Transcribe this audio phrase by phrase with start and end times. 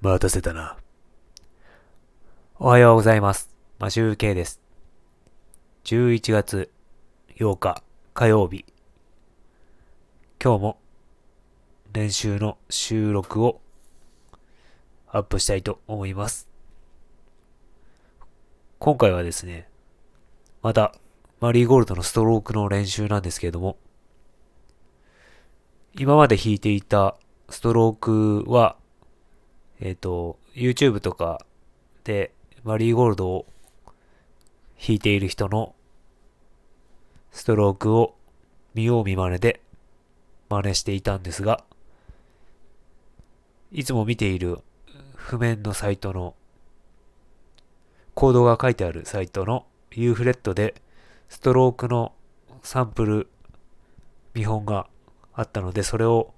[0.00, 0.76] 待たせたな。
[2.60, 3.50] おはようございます。
[3.80, 4.60] マシュウケイです。
[5.86, 6.70] 11月
[7.36, 7.82] 8日
[8.14, 8.64] 火曜日。
[10.40, 10.78] 今日も
[11.92, 13.60] 練習の収録を
[15.08, 16.48] アップしたいと思います。
[18.78, 19.68] 今回はですね、
[20.62, 20.94] また
[21.40, 23.76] マリーゴールドのストロークの練習なんですけれども、
[25.98, 27.16] 今まで弾いていた
[27.50, 28.76] ストロークは、
[29.80, 31.40] えっ、と、YouTube とか
[32.04, 32.32] で
[32.64, 33.46] マリーゴールドを
[34.80, 35.74] 弾いている人の
[37.30, 38.14] ストロークを
[38.74, 39.60] 見よう見まねで
[40.48, 41.64] 真似していたんですが、
[43.70, 44.58] いつも見ている
[45.14, 46.34] 譜面のサイトの
[48.14, 50.74] コードが書いてあるサイトの U フレットで
[51.28, 52.12] ストロークの
[52.62, 53.28] サンプル
[54.34, 54.88] 見本が
[55.34, 56.34] あったので、それを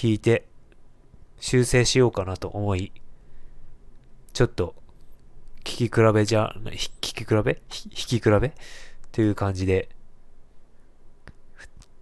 [0.00, 0.46] 弾いて
[1.40, 2.92] 修正しようかなと思い、
[4.32, 4.76] ちょっと
[5.64, 7.34] 聞き比べじゃ、弾き比べ？
[7.34, 8.52] 弾き比べ？
[9.10, 9.88] という感じで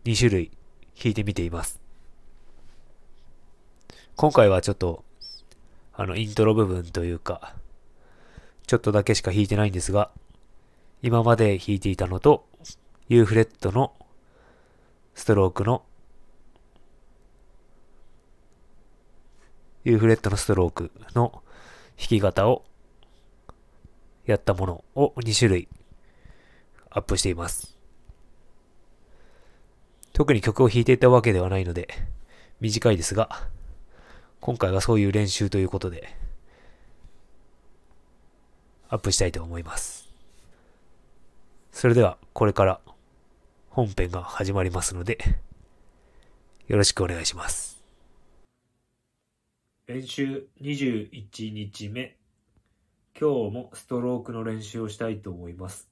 [0.05, 0.51] 2種類
[1.03, 1.81] 弾いてみています。
[4.17, 5.05] 今回はちょっと
[5.95, 7.55] あのイントロ部分というか、
[8.67, 10.11] ちょっとだけしか弾いてないんですが、
[11.03, 12.47] 今まで弾いていたのと
[13.09, 13.95] U フレットの
[15.15, 15.83] ストロークの
[19.87, 21.31] U フレットのストロークの
[21.97, 22.65] 弾き方を
[24.25, 25.69] やったものを2種類
[26.91, 27.79] アップしています。
[30.13, 31.87] 特に曲を弾いていたわけではないので
[32.61, 33.47] 短いですが、
[34.41, 36.17] 今回はそういう練習ということで
[38.89, 40.09] アップしたいと思います。
[41.71, 42.81] それではこれから
[43.71, 45.19] 本編が始まりますので、
[46.67, 47.76] よろしくお願いします。
[49.87, 52.17] 練習21日目。
[53.19, 55.89] 今日もストロークの練習をしたいと思います。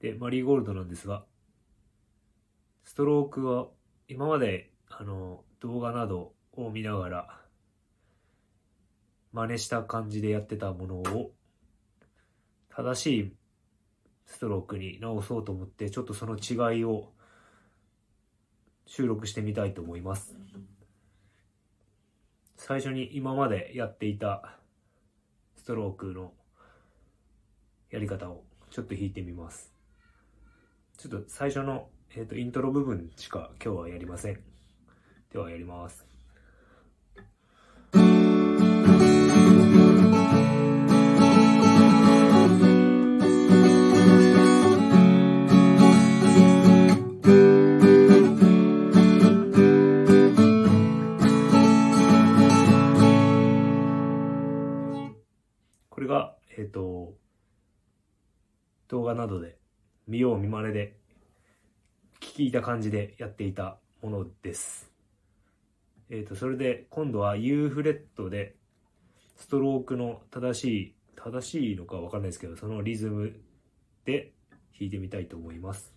[0.00, 1.24] で、マリーゴールドなんですが、
[2.82, 3.68] ストロークは
[4.08, 7.40] 今まであの動画などを見ながら
[9.32, 11.32] 真似した感じでやってたものを
[12.68, 13.32] 正しい
[14.26, 17.08] ストロークに直そうと思ってちょっとその違いを
[18.84, 20.36] 収録してみたいと思います
[22.66, 24.56] 最初に今までやっていた
[25.54, 26.32] ストロークの
[27.90, 29.70] やり方をちょっと弾いてみます。
[30.96, 34.40] ちょっと最初の、えー、とイントロ部分しか今日はやりません。
[35.30, 36.13] ではやります。
[58.94, 59.56] 動画などで
[60.06, 60.94] 見よう見まねで
[62.20, 64.88] 聞いた感じでやっていたものです。
[66.10, 68.54] えっ、と、それで今度は U フレットで
[69.36, 73.34] ストロークの正しい、正しいのかわかんないですけど、そのリズム
[74.04, 74.30] で
[74.78, 75.93] 弾いてみたいと思います。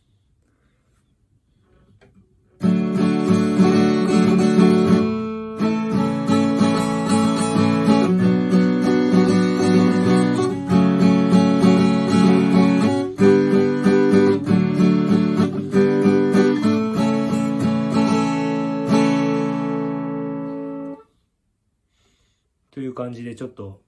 [22.78, 23.82] という感じでちょっと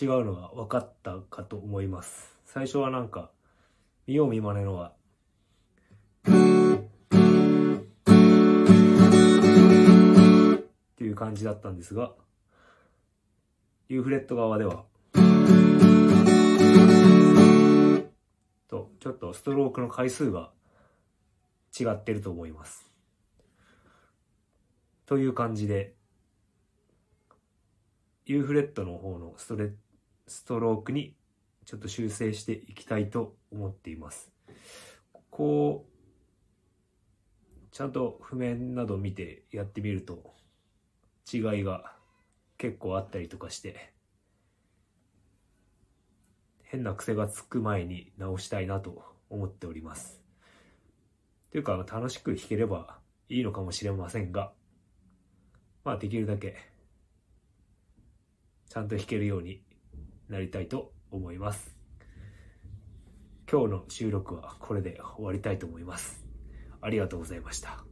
[0.00, 2.34] 違うのが分かったかと思います。
[2.46, 3.30] 最初はなんか
[4.06, 4.94] 見よう見まねのは。
[6.22, 6.28] っ
[10.96, 12.14] ていう感じだったんですが
[13.90, 14.86] U フレット側では。
[18.66, 20.50] とちょっとストロークの回数が
[21.78, 22.90] 違ってると思います。
[25.04, 25.94] という感じで
[28.26, 29.70] U フレットの方のストレ
[30.26, 31.14] ストロークに
[31.64, 34.32] ちょっと修正していきたいと思っています。
[35.30, 35.96] こう、
[37.70, 40.34] ちゃんと譜面など見てやってみると
[41.32, 41.92] 違いが
[42.58, 43.92] 結構あったりとかして
[46.62, 50.20] 変な癖がつく前に直したいなと思っております。
[51.52, 54.52] というか楽しく弾ければいいのかもしれませんが
[55.84, 56.56] まあできるだけ
[58.76, 59.62] ちゃんと弾けるように
[60.28, 61.74] なりたいと思います。
[63.50, 66.26] 今日の収録はこれで終わりたいと思います。
[66.82, 67.85] ありがとうございました。